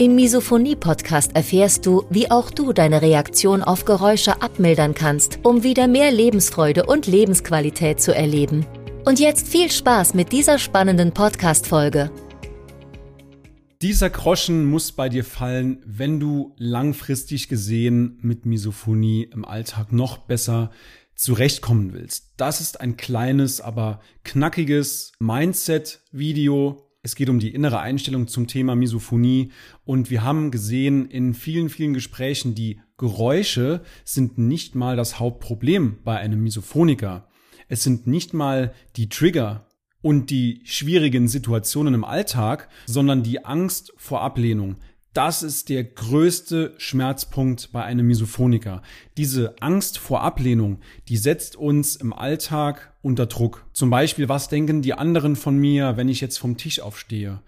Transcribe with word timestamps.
Im 0.00 0.14
Misophonie-Podcast 0.14 1.36
erfährst 1.36 1.84
du, 1.84 2.06
wie 2.08 2.30
auch 2.30 2.50
du 2.50 2.72
deine 2.72 3.02
Reaktion 3.02 3.62
auf 3.62 3.84
Geräusche 3.84 4.40
abmildern 4.40 4.94
kannst, 4.94 5.40
um 5.42 5.62
wieder 5.62 5.88
mehr 5.88 6.10
Lebensfreude 6.10 6.86
und 6.86 7.06
Lebensqualität 7.06 8.00
zu 8.00 8.14
erleben. 8.14 8.64
Und 9.04 9.20
jetzt 9.20 9.46
viel 9.46 9.70
Spaß 9.70 10.14
mit 10.14 10.32
dieser 10.32 10.58
spannenden 10.58 11.12
Podcast-Folge. 11.12 12.10
Dieser 13.82 14.08
Groschen 14.08 14.64
muss 14.64 14.90
bei 14.90 15.10
dir 15.10 15.22
fallen, 15.22 15.82
wenn 15.84 16.18
du 16.18 16.54
langfristig 16.56 17.48
gesehen 17.48 18.18
mit 18.22 18.46
Misophonie 18.46 19.24
im 19.24 19.44
Alltag 19.44 19.92
noch 19.92 20.16
besser 20.16 20.70
zurechtkommen 21.14 21.92
willst. 21.92 22.32
Das 22.38 22.62
ist 22.62 22.80
ein 22.80 22.96
kleines, 22.96 23.60
aber 23.60 24.00
knackiges 24.24 25.12
Mindset-Video, 25.18 26.89
es 27.02 27.14
geht 27.14 27.30
um 27.30 27.38
die 27.38 27.54
innere 27.54 27.80
Einstellung 27.80 28.28
zum 28.28 28.46
Thema 28.46 28.74
Misophonie 28.74 29.52
und 29.84 30.10
wir 30.10 30.22
haben 30.22 30.50
gesehen 30.50 31.08
in 31.08 31.32
vielen, 31.32 31.70
vielen 31.70 31.94
Gesprächen, 31.94 32.54
die 32.54 32.80
Geräusche 32.98 33.82
sind 34.04 34.36
nicht 34.36 34.74
mal 34.74 34.96
das 34.96 35.18
Hauptproblem 35.18 35.98
bei 36.04 36.18
einem 36.18 36.42
Misophoniker. 36.42 37.28
Es 37.68 37.82
sind 37.82 38.06
nicht 38.06 38.34
mal 38.34 38.74
die 38.96 39.08
Trigger 39.08 39.66
und 40.02 40.28
die 40.28 40.60
schwierigen 40.64 41.28
Situationen 41.28 41.94
im 41.94 42.04
Alltag, 42.04 42.68
sondern 42.86 43.22
die 43.22 43.44
Angst 43.46 43.92
vor 43.96 44.20
Ablehnung, 44.20 44.76
das 45.12 45.42
ist 45.42 45.68
der 45.68 45.82
größte 45.82 46.74
Schmerzpunkt 46.78 47.72
bei 47.72 47.82
einem 47.82 48.06
Misophoniker. 48.06 48.82
Diese 49.16 49.56
Angst 49.60 49.98
vor 49.98 50.22
Ablehnung, 50.22 50.78
die 51.08 51.16
setzt 51.16 51.56
uns 51.56 51.96
im 51.96 52.12
Alltag 52.12 52.92
unter 53.02 53.26
Druck. 53.26 53.66
Zum 53.72 53.90
Beispiel, 53.90 54.28
was 54.28 54.48
denken 54.48 54.82
die 54.82 54.94
anderen 54.94 55.34
von 55.34 55.56
mir, 55.56 55.96
wenn 55.96 56.08
ich 56.08 56.20
jetzt 56.20 56.38
vom 56.38 56.56
Tisch 56.56 56.80
aufstehe? 56.80 57.40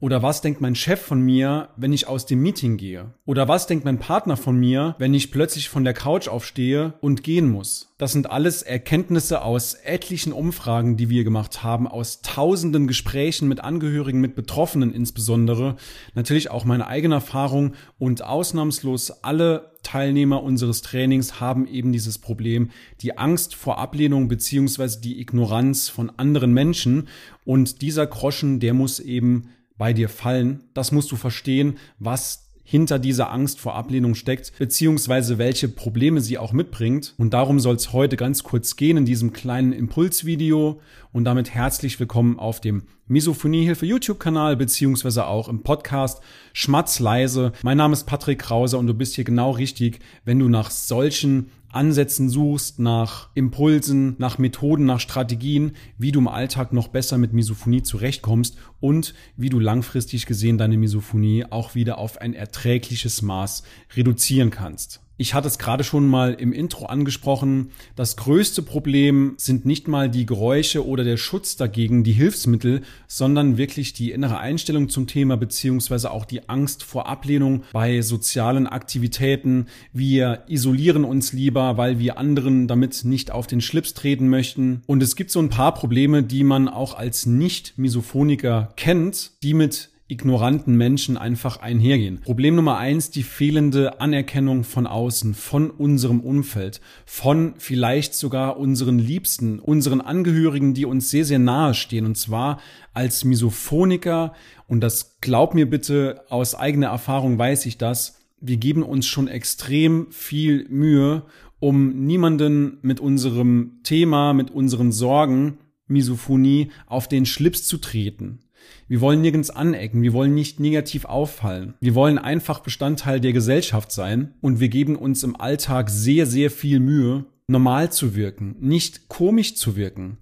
Oder 0.00 0.22
was 0.22 0.42
denkt 0.42 0.60
mein 0.60 0.76
Chef 0.76 1.00
von 1.00 1.20
mir, 1.20 1.70
wenn 1.76 1.92
ich 1.92 2.06
aus 2.06 2.24
dem 2.24 2.40
Meeting 2.40 2.76
gehe? 2.76 3.14
Oder 3.26 3.48
was 3.48 3.66
denkt 3.66 3.84
mein 3.84 3.98
Partner 3.98 4.36
von 4.36 4.56
mir, 4.56 4.94
wenn 4.98 5.12
ich 5.12 5.32
plötzlich 5.32 5.68
von 5.68 5.82
der 5.82 5.92
Couch 5.92 6.28
aufstehe 6.28 6.94
und 7.00 7.24
gehen 7.24 7.50
muss? 7.50 7.92
Das 7.98 8.12
sind 8.12 8.30
alles 8.30 8.62
Erkenntnisse 8.62 9.42
aus 9.42 9.74
etlichen 9.74 10.32
Umfragen, 10.32 10.96
die 10.96 11.10
wir 11.10 11.24
gemacht 11.24 11.64
haben, 11.64 11.88
aus 11.88 12.22
tausenden 12.22 12.86
Gesprächen 12.86 13.48
mit 13.48 13.58
Angehörigen, 13.58 14.20
mit 14.20 14.36
Betroffenen 14.36 14.94
insbesondere. 14.94 15.74
Natürlich 16.14 16.48
auch 16.48 16.64
meine 16.64 16.86
eigene 16.86 17.16
Erfahrung 17.16 17.74
und 17.98 18.22
ausnahmslos 18.22 19.10
alle 19.24 19.72
Teilnehmer 19.82 20.44
unseres 20.44 20.82
Trainings 20.82 21.40
haben 21.40 21.66
eben 21.66 21.90
dieses 21.90 22.18
Problem, 22.18 22.70
die 23.00 23.18
Angst 23.18 23.56
vor 23.56 23.78
Ablehnung 23.78 24.28
beziehungsweise 24.28 25.00
die 25.00 25.20
Ignoranz 25.20 25.88
von 25.88 26.12
anderen 26.16 26.52
Menschen. 26.52 27.08
Und 27.44 27.82
dieser 27.82 28.06
Groschen, 28.06 28.60
der 28.60 28.74
muss 28.74 29.00
eben 29.00 29.48
bei 29.78 29.92
dir 29.92 30.08
fallen. 30.08 30.64
Das 30.74 30.92
musst 30.92 31.10
du 31.10 31.16
verstehen, 31.16 31.78
was 31.98 32.48
hinter 32.70 32.98
dieser 32.98 33.32
Angst 33.32 33.60
vor 33.60 33.76
Ablehnung 33.76 34.14
steckt, 34.14 34.52
beziehungsweise 34.58 35.38
welche 35.38 35.68
Probleme 35.68 36.20
sie 36.20 36.36
auch 36.36 36.52
mitbringt. 36.52 37.14
Und 37.16 37.32
darum 37.32 37.60
soll 37.60 37.76
es 37.76 37.94
heute 37.94 38.18
ganz 38.18 38.42
kurz 38.42 38.76
gehen 38.76 38.98
in 38.98 39.06
diesem 39.06 39.32
kleinen 39.32 39.72
Impulsvideo. 39.72 40.82
Und 41.10 41.24
damit 41.24 41.54
herzlich 41.54 41.98
willkommen 41.98 42.38
auf 42.38 42.60
dem 42.60 42.82
Misophoniehilfe 43.06 43.86
YouTube-Kanal, 43.86 44.56
beziehungsweise 44.56 45.26
auch 45.26 45.48
im 45.48 45.62
Podcast 45.62 46.20
Schmatzleise. 46.52 47.52
Mein 47.62 47.78
Name 47.78 47.94
ist 47.94 48.04
Patrick 48.04 48.40
Krause 48.40 48.76
und 48.76 48.86
du 48.86 48.92
bist 48.92 49.14
hier 49.14 49.24
genau 49.24 49.52
richtig, 49.52 50.00
wenn 50.26 50.38
du 50.38 50.50
nach 50.50 50.70
solchen 50.70 51.50
Ansätzen 51.70 52.28
suchst, 52.28 52.78
nach 52.78 53.30
Impulsen, 53.34 54.16
nach 54.18 54.36
Methoden, 54.36 54.84
nach 54.84 55.00
Strategien, 55.00 55.72
wie 55.96 56.12
du 56.12 56.20
im 56.20 56.28
Alltag 56.28 56.74
noch 56.74 56.88
besser 56.88 57.16
mit 57.16 57.32
Misophonie 57.32 57.82
zurechtkommst 57.82 58.58
und 58.80 59.14
wie 59.36 59.48
du 59.48 59.60
langfristig 59.60 60.26
gesehen 60.26 60.58
deine 60.58 60.76
Misophonie 60.76 61.46
auch 61.48 61.74
wieder 61.74 61.96
auf 61.96 62.20
ein 62.20 62.34
erträgliches 62.34 63.22
Maß 63.22 63.62
reduzieren 63.96 64.50
kannst. 64.50 65.00
Ich 65.20 65.34
hatte 65.34 65.48
es 65.48 65.58
gerade 65.58 65.82
schon 65.82 66.06
mal 66.06 66.34
im 66.34 66.52
Intro 66.52 66.86
angesprochen. 66.86 67.72
Das 67.96 68.16
größte 68.16 68.62
Problem 68.62 69.34
sind 69.36 69.66
nicht 69.66 69.88
mal 69.88 70.08
die 70.08 70.26
Geräusche 70.26 70.86
oder 70.86 71.02
der 71.02 71.16
Schutz 71.16 71.56
dagegen, 71.56 72.04
die 72.04 72.12
Hilfsmittel, 72.12 72.82
sondern 73.08 73.58
wirklich 73.58 73.92
die 73.92 74.12
innere 74.12 74.38
Einstellung 74.38 74.88
zum 74.88 75.08
Thema 75.08 75.36
beziehungsweise 75.36 76.12
auch 76.12 76.24
die 76.24 76.48
Angst 76.48 76.84
vor 76.84 77.08
Ablehnung 77.08 77.64
bei 77.72 78.00
sozialen 78.00 78.68
Aktivitäten. 78.68 79.66
Wir 79.92 80.44
isolieren 80.46 81.04
uns 81.04 81.32
lieber, 81.32 81.76
weil 81.76 81.98
wir 81.98 82.16
anderen 82.16 82.68
damit 82.68 83.04
nicht 83.04 83.32
auf 83.32 83.48
den 83.48 83.60
Schlips 83.60 83.94
treten 83.94 84.28
möchten. 84.28 84.82
Und 84.86 85.02
es 85.02 85.16
gibt 85.16 85.32
so 85.32 85.40
ein 85.40 85.50
paar 85.50 85.74
Probleme, 85.74 86.22
die 86.22 86.44
man 86.44 86.68
auch 86.68 86.96
als 86.96 87.26
Nicht-Misophoniker 87.26 88.72
kennt, 88.76 89.32
die 89.42 89.54
mit 89.54 89.90
ignoranten 90.08 90.74
Menschen 90.74 91.18
einfach 91.18 91.58
einhergehen. 91.60 92.20
Problem 92.22 92.56
Nummer 92.56 92.78
eins, 92.78 93.10
die 93.10 93.22
fehlende 93.22 94.00
Anerkennung 94.00 94.64
von 94.64 94.86
außen, 94.86 95.34
von 95.34 95.70
unserem 95.70 96.20
Umfeld, 96.20 96.80
von 97.04 97.54
vielleicht 97.58 98.14
sogar 98.14 98.56
unseren 98.56 98.98
Liebsten, 98.98 99.58
unseren 99.58 100.00
Angehörigen, 100.00 100.72
die 100.72 100.86
uns 100.86 101.10
sehr, 101.10 101.26
sehr 101.26 101.38
nahe 101.38 101.74
stehen. 101.74 102.06
Und 102.06 102.16
zwar 102.16 102.58
als 102.94 103.24
Misophoniker, 103.24 104.32
und 104.66 104.80
das 104.80 105.18
glaub 105.20 105.54
mir 105.54 105.68
bitte, 105.68 106.22
aus 106.30 106.54
eigener 106.54 106.88
Erfahrung 106.88 107.38
weiß 107.38 107.66
ich 107.66 107.76
das, 107.76 108.18
wir 108.40 108.56
geben 108.56 108.82
uns 108.82 109.06
schon 109.06 109.28
extrem 109.28 110.10
viel 110.10 110.66
Mühe, 110.70 111.24
um 111.60 112.06
niemanden 112.06 112.78
mit 112.82 113.00
unserem 113.00 113.80
Thema, 113.82 114.32
mit 114.32 114.50
unseren 114.50 114.90
Sorgen, 114.90 115.58
Misophonie, 115.86 116.70
auf 116.86 117.08
den 117.08 117.26
Schlips 117.26 117.66
zu 117.66 117.78
treten. 117.78 118.40
Wir 118.88 119.00
wollen 119.00 119.20
nirgends 119.20 119.50
anecken, 119.50 120.02
wir 120.02 120.12
wollen 120.12 120.34
nicht 120.34 120.60
negativ 120.60 121.04
auffallen. 121.04 121.74
Wir 121.80 121.94
wollen 121.94 122.18
einfach 122.18 122.60
Bestandteil 122.60 123.20
der 123.20 123.32
Gesellschaft 123.32 123.92
sein 123.92 124.34
und 124.40 124.60
wir 124.60 124.68
geben 124.68 124.96
uns 124.96 125.22
im 125.22 125.38
Alltag 125.38 125.90
sehr, 125.90 126.26
sehr 126.26 126.50
viel 126.50 126.80
Mühe, 126.80 127.26
normal 127.46 127.90
zu 127.92 128.14
wirken, 128.14 128.56
nicht 128.60 129.08
komisch 129.08 129.56
zu 129.56 129.76
wirken, 129.76 130.18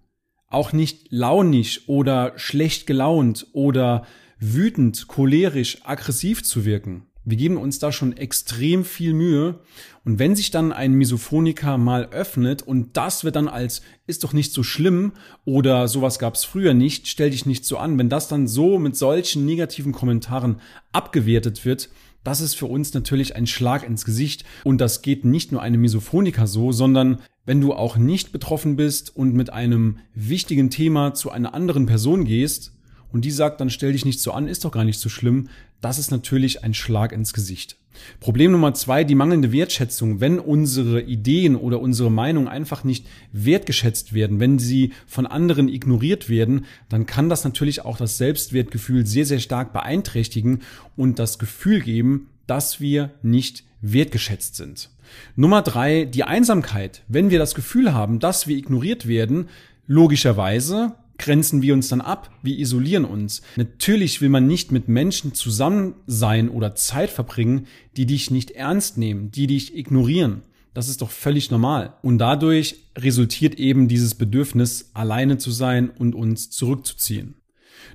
auch 0.49 0.73
nicht 0.73 1.11
launisch 1.11 1.89
oder 1.89 2.33
schlecht 2.37 2.87
gelaunt 2.87 3.47
oder 3.53 4.07
wütend, 4.39 5.09
cholerisch, 5.09 5.79
aggressiv 5.85 6.45
zu 6.45 6.65
wirken. 6.65 7.07
Wir 7.29 7.37
geben 7.37 7.57
uns 7.57 7.81
da 7.81 7.91
schon 7.91 8.17
extrem 8.17 8.85
viel 8.85 9.13
Mühe. 9.13 9.59
Und 10.05 10.21
wenn 10.21 10.37
sich 10.37 10.53
dann 10.53 10.73
ein 10.73 10.93
Misophoniker 10.93 11.77
mal 11.77 12.07
öffnet 12.13 12.63
und 12.63 12.97
das 12.97 13.25
wird 13.25 13.35
dann 13.35 13.49
als 13.49 13.83
ist 14.07 14.23
doch 14.23 14.33
nicht 14.33 14.53
so 14.53 14.63
schlimm 14.63 15.13
oder 15.45 15.89
sowas 15.89 16.21
gab 16.21 16.37
es 16.37 16.45
früher 16.45 16.73
nicht, 16.73 17.09
stell 17.09 17.31
dich 17.31 17.45
nicht 17.45 17.65
so 17.65 17.79
an, 17.79 17.99
wenn 17.99 18.09
das 18.09 18.29
dann 18.29 18.47
so 18.47 18.79
mit 18.79 18.97
solchen 18.97 19.45
negativen 19.45 19.91
Kommentaren 19.91 20.61
abgewertet 20.93 21.65
wird, 21.65 21.89
das 22.23 22.41
ist 22.41 22.55
für 22.55 22.67
uns 22.67 22.95
natürlich 22.95 23.35
ein 23.35 23.47
Schlag 23.49 23.85
ins 23.85 24.05
Gesicht. 24.05 24.45
Und 24.63 24.81
das 24.81 25.03
geht 25.03 25.25
nicht 25.25 25.51
nur 25.51 25.63
einem 25.63 25.81
Misophoniker 25.81 26.47
so, 26.47 26.71
sondern 26.71 27.21
wenn 27.45 27.61
du 27.61 27.73
auch 27.73 27.97
nicht 27.97 28.31
betroffen 28.31 28.77
bist 28.77 29.15
und 29.15 29.35
mit 29.35 29.53
einem 29.53 29.99
wichtigen 30.15 30.71
Thema 30.71 31.15
zu 31.15 31.31
einer 31.31 31.55
anderen 31.55 31.87
Person 31.87 32.25
gehst, 32.25 32.76
und 33.17 33.25
die 33.25 33.31
sagt 33.31 33.63
dann 33.63 33.71
stell 33.71 33.93
dich 33.93 34.05
nicht 34.05 34.21
so 34.21 34.33
an, 34.33 34.47
ist 34.47 34.67
doch 34.67 34.71
gar 34.71 34.85
nicht 34.85 35.01
so 35.01 35.09
schlimm, 35.09 35.49
das 35.81 35.99
ist 35.99 36.11
natürlich 36.11 36.65
ein 36.65 36.75
Schlag 36.75 37.13
ins 37.13 37.33
Gesicht. 37.33 37.79
Problem 38.21 38.53
Nummer 38.53 38.75
zwei, 38.75 39.05
die 39.05 39.15
mangelnde 39.15 39.53
Wertschätzung. 39.53 40.21
Wenn 40.21 40.39
unsere 40.39 41.01
Ideen 41.01 41.57
oder 41.57 41.81
unsere 41.81 42.11
Meinung 42.11 42.47
einfach 42.47 42.85
nicht 42.85 43.07
wertgeschätzt 43.33 44.13
werden, 44.13 44.39
wenn 44.39 44.59
sie 44.59 44.93
von 45.07 45.27
anderen 45.27 45.71
ignoriert 45.71 46.29
werden, 46.29 46.67
dann 46.91 47.07
kann 47.07 47.31
das 47.31 47.43
natürlich 47.43 47.87
auch 47.87 47.97
das 47.97 48.19
Selbstwertgefühl 48.19 49.07
sehr, 49.07 49.25
sehr 49.25 49.41
stark 49.41 49.73
beeinträchtigen 49.73 50.61
und 50.95 51.19
das 51.19 51.39
Gefühl 51.39 51.81
geben, 51.81 52.29
dass 52.47 52.83
wir 52.83 53.13
nicht 53.23 53.65
wertgeschätzt 53.81 54.57
sind. 54.57 54.91
Nummer 55.37 55.63
drei, 55.63 56.05
die 56.05 56.25
Einsamkeit. 56.25 57.03
Wenn 57.09 57.31
wir 57.31 57.39
das 57.39 57.55
Gefühl 57.55 57.95
haben, 57.95 58.19
dass 58.19 58.47
wir 58.47 58.59
ignoriert 58.59 59.09
werden, 59.09 59.49
logischerweise 59.87 60.97
grenzen 61.19 61.63
wir 61.63 61.75
uns 61.75 61.89
dann 61.89 62.01
ab, 62.01 62.31
wir 62.43 62.59
isolieren 62.59 63.05
uns. 63.05 63.43
Natürlich 63.57 64.21
will 64.21 64.29
man 64.29 64.47
nicht 64.47 64.73
mit 64.73 64.89
Menschen 64.89 65.35
zusammen 65.35 65.95
sein 66.07 66.49
oder 66.49 66.75
Zeit 66.75 67.11
verbringen, 67.11 67.67
die 67.97 68.07
dich 68.07 68.31
nicht 68.31 68.53
ernst 68.53 68.99
nehmen, 68.99 69.31
die 69.31 69.47
dich 69.47 69.77
ignorieren. 69.77 70.43
Das 70.75 70.89
ist 70.89 71.01
doch 71.01 71.11
völlig 71.11 71.51
normal. 71.51 71.95
Und 72.03 72.19
dadurch 72.19 72.77
resultiert 72.99 73.55
eben 73.55 73.89
dieses 73.89 74.15
Bedürfnis, 74.15 74.91
alleine 74.93 75.39
zu 75.39 75.51
sein 75.51 75.89
und 75.89 76.15
uns 76.15 76.51
zurückzuziehen. 76.51 77.37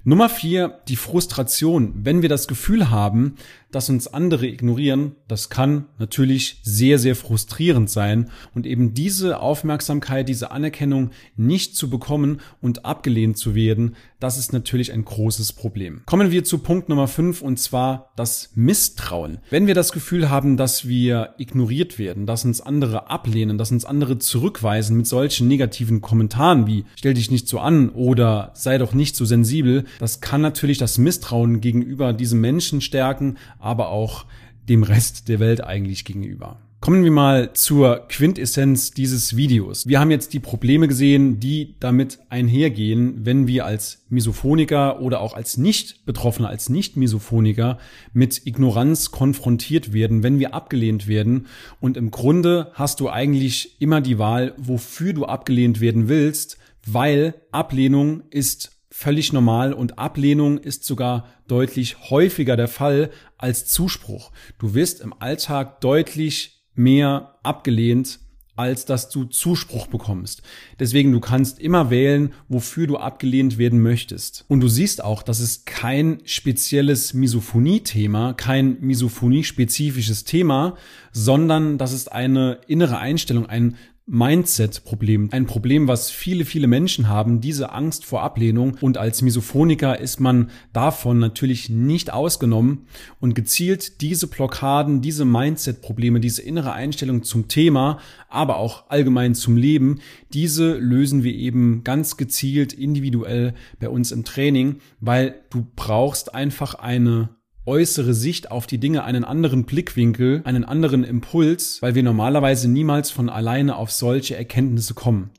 Nummer 0.04 0.30
vier, 0.30 0.80
die 0.88 0.96
Frustration. 0.96 1.94
Wenn 1.96 2.24
wir 2.24 2.30
das 2.30 2.48
Gefühl 2.48 2.90
haben, 2.90 3.36
dass 3.72 3.90
uns 3.90 4.08
andere 4.08 4.48
ignorieren, 4.48 5.16
das 5.28 5.50
kann 5.50 5.86
natürlich 5.98 6.60
sehr, 6.64 7.00
sehr 7.00 7.16
frustrierend 7.16 7.90
sein 7.90 8.30
und 8.54 8.66
eben 8.66 8.94
diese 8.94 9.40
Aufmerksamkeit, 9.40 10.30
diese 10.30 10.52
Anerkennung 10.52 11.12
nicht 11.36 11.76
zu 11.76 11.90
bekommen 11.90 12.42
und 12.62 12.86
abgelehnt 12.86 13.38
zu 13.38 13.56
werden, 13.56 13.96
das 14.20 14.38
ist 14.38 14.54
natürlich 14.54 14.94
ein 14.94 15.04
großes 15.04 15.54
Problem. 15.54 16.04
Kommen 16.06 16.32
wir 16.32 16.44
zu 16.44 16.60
Punkt 16.60 16.90
Nummer 16.90 17.08
fünf 17.08 17.42
und 17.42 17.58
zwar 17.58 18.12
das 18.16 18.52
Misstrauen. 18.54 19.40
Wenn 19.50 19.66
wir 19.66 19.74
das 19.74 19.92
Gefühl 19.92 20.30
haben, 20.30 20.58
dass 20.58 20.88
wir 20.88 21.34
ignoriert 21.38 21.98
werden, 21.98 22.28
dass 22.28 22.46
uns 22.46 22.62
andere 22.62 23.10
ablehnen, 23.10 23.58
dass 23.58 23.72
uns 23.72 23.84
andere 23.84 24.20
zurückweisen 24.20 24.98
mit 24.98 25.08
solchen 25.08 25.48
negativen 25.48 26.02
Kommentaren 26.02 26.68
wie 26.68 26.86
stell 26.96 27.16
dich 27.16 27.32
nicht 27.32 27.48
so 27.48 27.60
an 27.60 27.90
oder 27.90 28.52
sei 28.54 28.78
doch 28.78 28.94
nicht 28.94 29.16
so 29.16 29.26
sensibel, 29.26 29.86
das 30.00 30.22
kann 30.22 30.42
natürlich 30.42 30.78
das 30.78 30.98
Misstrauen 30.98 31.62
gegenüber 31.62 32.14
diesem 32.14 32.42
Menschen 32.42 32.82
stärken, 32.82 33.38
aber 33.62 33.90
auch 33.90 34.26
dem 34.68 34.84
Rest 34.84 35.28
der 35.30 35.40
Welt 35.40 35.64
eigentlich 35.64 36.06
gegenüber. 36.06 36.60
Kommen 36.82 37.04
wir 37.04 37.12
mal 37.12 37.54
zur 37.54 38.08
Quintessenz 38.08 38.90
dieses 38.90 39.38
Videos. 39.38 39.86
Wir 39.86 40.00
haben 40.00 40.10
jetzt 40.10 40.34
die 40.34 40.40
Probleme 40.40 40.88
gesehen, 40.88 41.40
die 41.40 41.76
damit 41.80 42.18
einhergehen, 42.30 43.24
wenn 43.24 43.46
wir 43.46 43.66
als 43.66 44.04
Misophoniker 44.10 45.00
oder 45.00 45.22
auch 45.22 45.36
als 45.36 45.58
Nicht-Betroffener, 45.58 46.50
als 46.50 46.70
Nicht-Misophoniker 46.70 47.78
mit 48.14 48.48
Ignoranz 48.48 49.12
konfrontiert 49.12 49.94
werden, 49.94 50.24
wenn 50.24 50.40
wir 50.40 50.56
abgelehnt 50.56 51.08
werden. 51.08 51.46
Und 51.80 51.98
im 51.98 52.10
Grunde 52.10 52.72
hast 52.74 53.00
du 53.00 53.10
eigentlich 53.10 53.80
immer 53.80 54.02
die 54.02 54.18
Wahl, 54.18 54.56
wofür 54.58 55.14
du 55.14 55.26
abgelehnt 55.26 55.82
werden 55.82 56.08
willst, 56.08 56.58
weil 56.88 57.36
Ablehnung 57.52 58.24
ist 58.32 58.81
völlig 58.92 59.34
normal 59.34 59.74
und 59.74 59.98
Ablehnung 59.98 60.58
ist 60.58 60.84
sogar 60.84 61.26
deutlich 61.48 62.10
häufiger 62.10 62.58
der 62.58 62.68
Fall 62.68 63.10
als 63.38 63.66
Zuspruch. 63.66 64.32
Du 64.60 64.74
wirst 64.74 65.02
im 65.02 65.14
Alltag 65.20 65.82
deutlich 65.82 66.66
mehr 66.76 67.40
abgelehnt, 67.42 68.20
als 68.58 68.86
dass 68.86 69.10
du 69.10 69.24
Zuspruch 69.24 69.88
bekommst. 69.88 70.44
Deswegen, 70.80 71.12
du 71.12 71.22
kannst 71.22 71.58
immer 71.60 71.90
wählen, 71.90 72.34
wofür 72.50 72.86
du 72.86 72.98
abgelehnt 72.98 73.58
werden 73.58 73.82
möchtest. 73.82 74.46
Und 74.50 74.60
du 74.60 74.68
siehst 74.68 75.04
auch, 75.04 75.24
das 75.24 75.40
ist 75.40 75.66
kein 75.66 76.20
spezielles 76.26 77.14
Misophonie-Thema, 77.14 78.34
kein 78.34 78.80
Misophonie-spezifisches 78.82 80.26
Thema, 80.26 80.76
sondern 81.14 81.78
das 81.78 81.94
ist 81.94 82.12
eine 82.12 82.60
innere 82.68 83.00
Einstellung, 83.00 83.46
ein 83.46 83.78
Mindset-Problem. 84.08 85.30
Ein 85.32 85.46
Problem, 85.46 85.88
was 85.88 86.10
viele, 86.10 86.44
viele 86.44 86.68
Menschen 86.68 87.08
haben, 87.08 87.40
diese 87.40 87.72
Angst 87.72 88.04
vor 88.04 88.24
Ablehnung. 88.24 88.78
Und 88.82 88.98
als 88.98 89.22
Misophoniker 89.22 90.00
ist 90.00 90.20
man 90.20 90.50
davon 90.74 91.20
natürlich 91.20 91.70
nicht 91.70 92.12
ausgenommen. 92.12 92.88
Und 93.20 93.36
gezielt 93.36 94.02
diese 94.02 94.28
Blockaden, 94.28 95.02
diese 95.02 95.24
Mindset-Probleme, 95.24 96.20
diese 96.20 96.42
innere 96.42 96.74
Einstellung 96.74 97.24
zum 97.24 97.48
Thema, 97.48 98.00
aber 98.28 98.58
auch 98.58 98.90
allgemein 98.90 99.36
zum 99.36 99.56
Leben, 99.56 100.00
diese 100.34 100.78
lösen 100.78 101.24
wir 101.24 101.34
eben 101.34 101.84
ganz 101.84 102.18
gezielt 102.18 102.74
individuell 102.74 103.54
bei 103.80 103.90
uns 103.90 104.12
im 104.12 104.26
Training, 104.26 104.78
weil 105.00 105.36
du 105.50 105.68
brauchst 105.76 106.34
einfach 106.34 106.76
eine 106.76 107.30
äußere 107.66 108.14
Sicht 108.14 108.52
auf 108.52 108.68
die 108.68 108.80
Dinge, 108.80 109.04
einen 109.04 109.24
anderen 109.24 109.66
Blickwinkel, 109.66 110.42
einen 110.46 110.64
anderen 110.64 111.04
Impuls, 111.04 111.82
weil 111.82 111.96
wir 111.96 112.04
normalerweise 112.04 112.70
niemals 112.70 113.12
von 113.12 113.30
alleine 113.30 113.76
auf 113.76 113.92
solche 113.92 114.36
Erkenntnisse 114.36 114.94
kommen. 114.94 115.32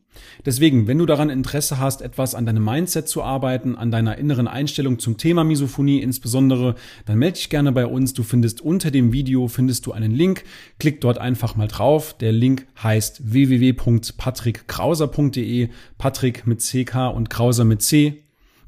Deswegen, 0.44 0.86
wenn 0.86 0.98
du 0.98 1.06
daran 1.06 1.30
Interesse 1.30 1.78
hast, 1.78 2.02
etwas 2.02 2.34
an 2.34 2.44
deinem 2.46 2.64
Mindset 2.64 3.08
zu 3.08 3.22
arbeiten, 3.22 3.76
an 3.76 3.90
deiner 3.90 4.18
inneren 4.18 4.46
Einstellung 4.48 4.98
zum 4.98 5.16
Thema 5.16 5.44
Misophonie 5.44 6.00
insbesondere, 6.00 6.74
dann 7.06 7.18
melde 7.18 7.38
dich 7.38 7.48
gerne 7.48 7.72
bei 7.72 7.86
uns. 7.86 8.12
Du 8.12 8.22
findest 8.22 8.60
unter 8.60 8.90
dem 8.90 9.12
Video 9.12 9.48
findest 9.48 9.86
du 9.86 9.92
einen 9.92 10.12
Link. 10.12 10.44
Klick 10.78 11.00
dort 11.00 11.16
einfach 11.18 11.56
mal 11.56 11.68
drauf. 11.68 12.14
Der 12.18 12.32
Link 12.32 12.66
heißt 12.82 13.32
www.patrickkrauser.de. 13.32 15.70
Patrick 15.98 16.46
mit 16.46 16.60
CK 16.60 17.14
und 17.14 17.30
Krauser 17.30 17.64
mit 17.64 17.80
C. 17.82 18.21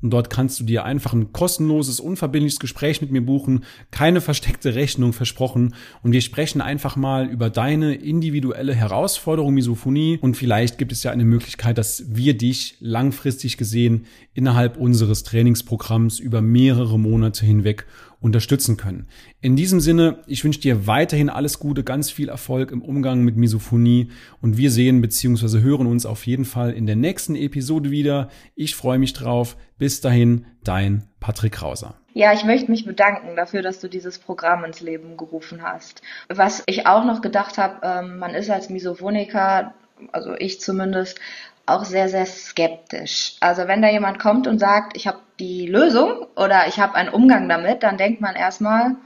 Und 0.05 0.11
dort 0.11 0.29
kannst 0.29 0.61
du 0.61 0.65
dir 0.65 0.85
einfach 0.85 1.15
ein 1.15 1.33
kostenloses, 1.33 1.99
unverbindliches 1.99 2.61
Gespräch 2.61 3.01
mit 3.01 3.11
mir 3.11 3.25
buchen. 3.25 3.65
Keine 3.91 4.21
versteckte 4.21 4.75
Rechnung 4.75 5.15
versprochen. 5.15 5.75
Und 6.03 6.13
wir 6.13 6.21
sprechen 6.21 6.61
einfach 6.61 6.95
mal 6.95 7.27
über 7.27 7.49
deine 7.49 7.95
individuelle 7.95 8.75
Herausforderung 8.75 9.55
Misophonie. 9.55 10.19
Und 10.21 10.37
vielleicht 10.37 10.77
gibt 10.77 10.93
es 10.93 11.05
ja 11.05 11.11
eine 11.11 11.25
Möglichkeit, 11.25 11.79
dass 11.79 12.05
wir 12.15 12.37
dich 12.37 12.77
langfristig 12.81 13.57
gesehen 13.57 14.05
innerhalb 14.35 14.77
unseres 14.77 15.23
Trainingsprogramms 15.23 16.19
über 16.19 16.43
mehrere 16.43 16.99
Monate 16.99 17.47
hinweg 17.47 17.87
unterstützen 18.25 18.79
können. 18.79 19.07
In 19.43 19.55
diesem 19.55 19.81
Sinne, 19.81 20.23
ich 20.27 20.43
wünsche 20.45 20.59
dir 20.59 20.87
weiterhin 20.87 21.29
alles 21.29 21.59
Gute, 21.59 21.85
ganz 21.85 22.11
viel 22.11 22.31
Erfolg 22.31 22.71
im 22.71 22.81
Umgang 22.81 23.21
mit 23.21 23.37
Misophonie 23.37 24.11
und 24.41 24.57
wir 24.57 24.71
sehen 24.71 25.03
bzw. 25.03 25.61
hören 25.61 25.87
uns 25.87 26.07
auf 26.07 26.27
jeden 26.27 26.47
Fall 26.47 26.73
in 26.73 26.87
der 26.87 26.97
nächsten 26.97 27.37
Episode 27.37 27.91
wieder. 27.91 28.31
Ich 28.55 28.77
freue 28.77 28.99
mich 28.99 29.13
drauf. 29.13 29.59
Bis 29.77 30.01
dahin, 30.01 30.47
dein 30.63 31.05
Patrick 31.21 31.53
Krauser. 31.53 31.97
Ja, 32.15 32.33
ich 32.33 32.45
möchte 32.45 32.71
mich 32.71 32.87
bedanken 32.87 33.37
dafür, 33.37 33.61
dass 33.61 33.81
du 33.81 33.89
dieses 33.89 34.19
Programm 34.19 34.65
ins 34.65 34.81
Leben 34.81 35.19
gerufen 35.19 35.63
hast. 35.63 36.01
Was 36.29 36.63
ich 36.65 36.87
auch 36.87 37.05
noch 37.05 37.21
gedacht 37.21 37.59
habe, 37.59 37.81
ähm, 37.83 38.19
man 38.19 38.35
ist 38.35 38.49
als 38.49 38.71
Misophoniker, 38.71 39.75
also 40.13 40.35
ich 40.39 40.61
zumindest, 40.61 41.21
auch 41.67 41.85
sehr, 41.85 42.09
sehr 42.09 42.27
skeptisch. 42.27 43.37
Also 43.41 43.69
wenn 43.69 43.83
da 43.83 43.91
jemand 43.91 44.19
kommt 44.19 44.47
und 44.47 44.59
sagt, 44.59 44.97
ich 44.97 45.07
habe 45.07 45.19
die 45.39 45.67
Lösung 45.67 46.27
oder 46.37 46.67
ich 46.69 46.79
habe 46.79 46.95
einen 46.95 47.09
Umgang 47.09 47.49
damit, 47.49 47.83
dann 47.83 47.99
denkt 47.99 48.21
man 48.21 48.37
erstmal, 48.37 48.97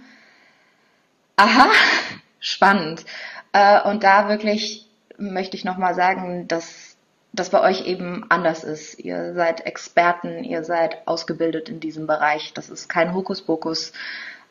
aha, 1.37 1.69
spannend. 2.41 3.05
Äh, 3.53 3.83
und 3.83 4.05
da 4.05 4.29
wirklich 4.29 4.87
möchte 5.17 5.57
ich 5.57 5.65
nochmal 5.65 5.95
sagen, 5.95 6.49
dass 6.49 6.97
das 7.33 7.51
bei 7.51 7.61
euch 7.61 7.87
eben 7.87 8.25
anders 8.31 8.65
ist. 8.65 8.99
Ihr 8.99 9.35
seid 9.35 9.67
Experten, 9.67 10.45
ihr 10.45 10.65
seid 10.65 11.07
ausgebildet 11.07 11.69
in 11.69 11.81
diesem 11.81 12.07
Bereich. 12.07 12.53
Das 12.55 12.69
ist 12.71 12.89
kein 12.89 13.15
Hokuspokus. 13.15 13.93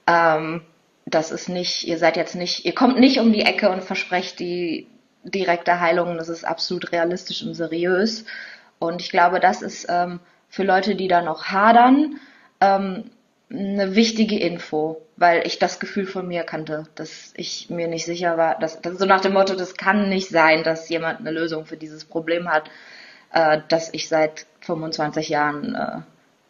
Ähm, 0.06 0.62
das 1.06 1.32
ist 1.32 1.50
nicht, 1.50 1.88
ihr 1.88 1.98
seid 1.98 2.18
jetzt 2.18 2.36
nicht, 2.36 2.66
ihr 2.66 2.76
kommt 2.76 3.00
nicht 3.00 3.20
um 3.20 3.32
die 3.32 3.42
Ecke 3.42 3.70
und 3.70 3.84
versprecht 3.84 4.40
die 4.40 4.88
direkte 5.24 5.80
Heilung. 5.80 6.18
Das 6.18 6.30
ist 6.30 6.44
absolut 6.44 6.92
realistisch 6.92 7.44
und 7.44 7.54
seriös. 7.54 8.26
Und 8.80 9.02
ich 9.02 9.10
glaube, 9.10 9.40
das 9.40 9.62
ist 9.62 9.88
ähm, 9.90 10.20
für 10.50 10.64
Leute, 10.64 10.96
die 10.96 11.08
da 11.08 11.22
noch 11.22 11.46
hadern, 11.46 12.20
ähm, 12.62 13.12
eine 13.50 13.96
wichtige 13.96 14.38
Info, 14.40 15.02
weil 15.16 15.48
ich 15.48 15.58
das 15.58 15.80
Gefühl 15.80 16.06
von 16.06 16.28
mir 16.28 16.44
kannte, 16.44 16.86
dass 16.96 17.34
ich 17.38 17.70
mir 17.70 17.88
nicht 17.88 18.06
sicher 18.06 18.38
war, 18.38 18.60
dass, 18.60 18.82
dass 18.82 18.98
so 18.98 19.06
nach 19.06 19.22
dem 19.22 19.34
Motto, 19.34 19.56
das 19.56 19.76
kann 19.76 20.10
nicht 20.10 20.30
sein, 20.30 20.64
dass 20.64 20.90
jemand 20.90 21.20
eine 21.20 21.32
Lösung 21.32 21.66
für 21.66 21.78
dieses 21.78 22.04
Problem 22.04 22.50
hat, 22.50 22.70
äh, 23.32 23.62
das 23.70 23.94
ich 23.94 24.10
seit 24.10 24.46
25 24.62 25.30
Jahren 25.30 25.76
äh, 25.76 26.00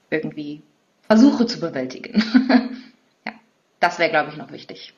irgendwie 0.10 0.64
versuche 1.06 1.46
zu 1.46 1.60
bewältigen. 1.60 2.24
ja, 3.26 3.34
das 3.80 4.00
wäre, 4.00 4.10
glaube 4.10 4.32
ich, 4.32 4.38
noch 4.38 4.52
wichtig. 4.52 4.94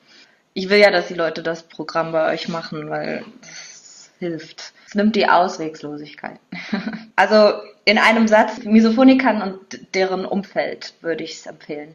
Ich 0.54 0.68
will 0.68 0.78
ja, 0.78 0.90
dass 0.90 1.08
die 1.08 1.14
Leute 1.14 1.42
das 1.42 1.62
Programm 1.62 2.12
bei 2.12 2.32
euch 2.32 2.48
machen, 2.48 2.90
weil 2.90 3.24
das 3.40 4.10
hilft. 4.18 4.72
Es 4.86 4.94
nimmt 4.94 5.14
die 5.16 5.28
Auswegslosigkeit. 5.28 6.40
also 7.16 7.52
in 7.84 7.98
einem 7.98 8.28
Satz, 8.28 8.64
Misophonikern 8.64 9.42
und 9.42 9.94
deren 9.94 10.24
Umfeld 10.24 10.94
würde 11.00 11.24
ich 11.24 11.32
es 11.32 11.46
empfehlen. 11.46 11.88